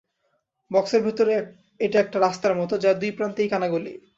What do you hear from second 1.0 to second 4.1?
ভেতর, এটা একটা রাস্তার মতো, যার দুই প্রান্তেই কানাগলি।